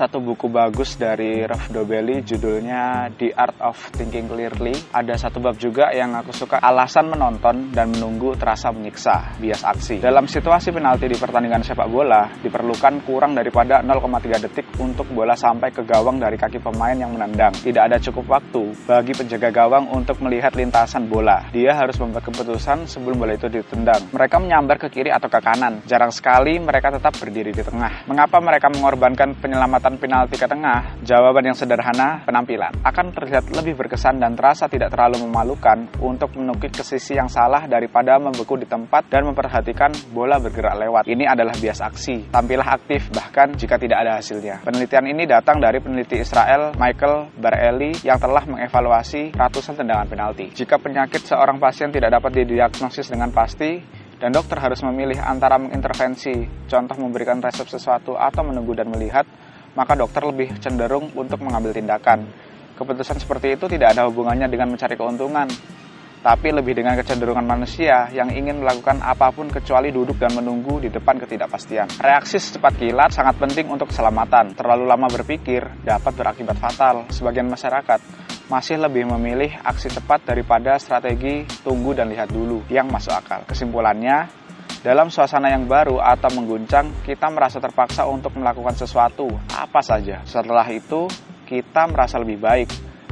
satu 0.00 0.16
buku 0.16 0.48
bagus 0.48 0.96
dari 0.96 1.44
Ralph 1.44 1.68
Dobelli 1.68 2.24
judulnya 2.24 3.12
The 3.20 3.36
Art 3.36 3.60
of 3.60 3.76
Thinking 3.92 4.32
Clearly. 4.32 4.72
Ada 4.96 5.28
satu 5.28 5.44
bab 5.44 5.60
juga 5.60 5.92
yang 5.92 6.16
aku 6.16 6.32
suka 6.32 6.56
alasan 6.56 7.12
menonton 7.12 7.68
dan 7.68 7.92
menunggu 7.92 8.32
terasa 8.32 8.72
menyiksa, 8.72 9.36
bias 9.36 9.60
aksi. 9.60 10.00
Dalam 10.00 10.24
situasi 10.24 10.72
penalti 10.72 11.04
di 11.04 11.20
pertandingan 11.20 11.60
sepak 11.60 11.84
bola 11.92 12.32
diperlukan 12.40 13.04
kurang 13.04 13.36
daripada 13.36 13.84
0,3 13.84 14.40
detik 14.40 14.72
untuk 14.80 15.04
bola 15.12 15.36
sampai 15.36 15.68
ke 15.68 15.84
gawang 15.84 16.16
dari 16.16 16.40
kaki 16.40 16.64
pemain 16.64 16.96
yang 16.96 17.12
menendang. 17.12 17.52
Tidak 17.60 17.84
ada 17.84 18.00
cukup 18.00 18.40
waktu 18.40 18.72
bagi 18.88 19.12
penjaga 19.12 19.52
gawang 19.52 19.84
untuk 19.92 20.16
melihat 20.24 20.56
lintasan 20.56 21.12
bola. 21.12 21.52
Dia 21.52 21.76
harus 21.76 22.00
membuat 22.00 22.24
keputusan 22.24 22.88
sebelum 22.88 23.20
bola 23.20 23.36
itu 23.36 23.52
ditendang. 23.52 24.16
Mereka 24.16 24.40
menyambar 24.40 24.80
ke 24.80 24.88
kiri 24.88 25.12
atau 25.12 25.28
ke 25.28 25.44
kanan. 25.44 25.84
Jarang 25.84 26.08
sekali 26.08 26.56
mereka 26.56 26.88
tetap 26.88 27.12
berdiri 27.20 27.52
di 27.52 27.60
tengah. 27.60 28.08
Mengapa 28.08 28.40
mereka 28.40 28.72
mengorbankan 28.72 29.36
penyelamatan 29.36 29.89
penalti 29.96 30.36
ke 30.36 30.46
tengah, 30.46 31.00
jawaban 31.02 31.50
yang 31.50 31.56
sederhana, 31.56 32.22
penampilan. 32.28 32.84
Akan 32.84 33.10
terlihat 33.10 33.50
lebih 33.50 33.74
berkesan 33.74 34.20
dan 34.20 34.36
terasa 34.36 34.68
tidak 34.68 34.92
terlalu 34.92 35.24
memalukan 35.26 35.88
untuk 35.98 36.36
menukik 36.36 36.76
ke 36.76 36.84
sisi 36.84 37.16
yang 37.16 37.32
salah 37.32 37.64
daripada 37.66 38.20
membeku 38.20 38.60
di 38.60 38.68
tempat 38.68 39.08
dan 39.08 39.26
memperhatikan 39.26 39.90
bola 40.12 40.36
bergerak 40.36 40.76
lewat. 40.76 41.08
Ini 41.08 41.24
adalah 41.26 41.56
bias 41.56 41.80
aksi. 41.80 42.28
Tampillah 42.30 42.68
aktif 42.68 43.08
bahkan 43.10 43.56
jika 43.56 43.80
tidak 43.80 44.04
ada 44.04 44.20
hasilnya. 44.20 44.62
Penelitian 44.62 45.08
ini 45.10 45.24
datang 45.24 45.58
dari 45.58 45.80
peneliti 45.80 46.20
Israel 46.20 46.76
Michael 46.76 47.32
Barelli 47.40 47.96
yang 48.04 48.20
telah 48.20 48.44
mengevaluasi 48.46 49.32
ratusan 49.34 49.80
tendangan 49.80 50.06
penalti. 50.06 50.52
Jika 50.52 50.76
penyakit 50.76 51.24
seorang 51.24 51.56
pasien 51.56 51.88
tidak 51.88 52.12
dapat 52.20 52.44
didiagnosis 52.44 53.08
dengan 53.08 53.32
pasti, 53.32 54.00
dan 54.20 54.36
dokter 54.36 54.60
harus 54.60 54.84
memilih 54.84 55.16
antara 55.16 55.56
mengintervensi, 55.56 56.68
contoh 56.68 56.96
memberikan 57.00 57.40
resep 57.40 57.64
sesuatu 57.64 58.20
atau 58.20 58.44
menunggu 58.44 58.76
dan 58.76 58.92
melihat, 58.92 59.24
maka 59.74 59.98
dokter 59.98 60.22
lebih 60.26 60.56
cenderung 60.58 61.12
untuk 61.14 61.42
mengambil 61.42 61.74
tindakan. 61.74 62.26
Keputusan 62.74 63.20
seperti 63.20 63.60
itu 63.60 63.68
tidak 63.68 63.92
ada 63.92 64.08
hubungannya 64.08 64.48
dengan 64.48 64.72
mencari 64.72 64.96
keuntungan, 64.96 65.46
tapi 66.20 66.52
lebih 66.52 66.76
dengan 66.76 66.96
kecenderungan 67.00 67.44
manusia 67.44 68.12
yang 68.12 68.28
ingin 68.28 68.60
melakukan 68.60 69.00
apa 69.00 69.32
pun 69.32 69.48
kecuali 69.48 69.88
duduk 69.88 70.20
dan 70.20 70.36
menunggu 70.36 70.80
di 70.80 70.92
depan 70.92 71.16
ketidakpastian. 71.16 71.96
Reaksi 71.96 72.36
secepat 72.36 72.76
kilat 72.76 73.12
sangat 73.12 73.40
penting 73.40 73.72
untuk 73.72 73.88
keselamatan. 73.88 74.52
Terlalu 74.52 74.84
lama 74.84 75.08
berpikir 75.08 75.64
dapat 75.80 76.12
berakibat 76.12 76.60
fatal. 76.60 77.08
Sebagian 77.08 77.48
masyarakat 77.48 78.00
masih 78.52 78.82
lebih 78.82 79.06
memilih 79.06 79.54
aksi 79.62 79.88
cepat 79.94 80.26
daripada 80.28 80.76
strategi 80.76 81.46
tunggu 81.62 81.96
dan 81.96 82.10
lihat 82.12 82.28
dulu 82.28 82.66
yang 82.68 82.90
masuk 82.90 83.14
akal. 83.14 83.46
Kesimpulannya, 83.48 84.39
dalam 84.80 85.12
suasana 85.12 85.52
yang 85.52 85.68
baru 85.68 86.00
atau 86.00 86.32
mengguncang, 86.32 87.04
kita 87.04 87.28
merasa 87.28 87.60
terpaksa 87.60 88.08
untuk 88.08 88.32
melakukan 88.40 88.72
sesuatu, 88.72 89.28
apa 89.52 89.84
saja. 89.84 90.24
Setelah 90.24 90.64
itu, 90.72 91.04
kita 91.44 91.84
merasa 91.84 92.16
lebih 92.16 92.40
baik. 92.40 92.68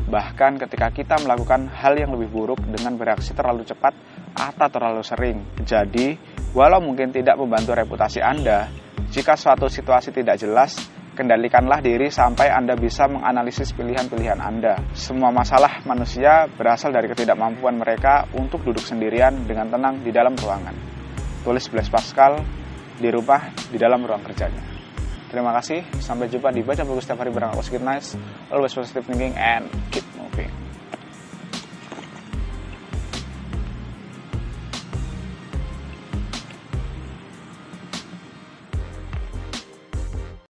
Bahkan 0.09 0.57
ketika 0.65 0.89
kita 0.89 1.21
melakukan 1.21 1.69
hal 1.69 1.93
yang 2.01 2.17
lebih 2.17 2.33
buruk 2.33 2.65
dengan 2.65 2.97
bereaksi 2.97 3.37
terlalu 3.37 3.69
cepat 3.69 3.93
atau 4.33 4.69
terlalu 4.73 5.05
sering. 5.05 5.45
Jadi, 5.61 6.17
walau 6.57 6.81
mungkin 6.81 7.13
tidak 7.13 7.37
membantu 7.37 7.77
reputasi 7.77 8.25
Anda, 8.25 8.73
jika 9.13 9.37
suatu 9.37 9.69
situasi 9.69 10.09
tidak 10.09 10.41
jelas, 10.41 10.73
kendalikanlah 11.13 11.85
diri 11.85 12.09
sampai 12.09 12.49
Anda 12.49 12.81
bisa 12.81 13.13
menganalisis 13.13 13.77
pilihan-pilihan 13.77 14.41
Anda. 14.41 14.81
Semua 14.97 15.29
masalah 15.29 15.85
manusia 15.85 16.49
berasal 16.49 16.97
dari 16.97 17.13
ketidakmampuan 17.13 17.77
mereka 17.77 18.25
untuk 18.33 18.65
duduk 18.65 18.81
sendirian 18.81 19.45
dengan 19.45 19.69
tenang 19.69 20.01
di 20.01 20.09
dalam 20.09 20.33
ruangan 20.33 20.88
tulis 21.49 21.65
Blaise 21.73 21.89
Pascal 21.89 22.45
di 23.01 23.09
rumah 23.09 23.49
di 23.73 23.81
dalam 23.81 24.05
ruang 24.05 24.21
kerjanya. 24.21 24.61
Terima 25.33 25.53
kasih, 25.57 25.81
sampai 25.97 26.29
jumpa 26.29 26.53
di 26.53 26.61
Baca 26.61 26.85
Buku 26.85 27.01
setiap 27.01 27.25
hari 27.25 27.33
bareng 27.33 27.57
aku 27.57 27.65
Nice. 27.81 28.21
Always 28.53 28.77
positive 28.77 29.09
thinking 29.09 29.33
and 29.33 29.65
keep 29.89 30.05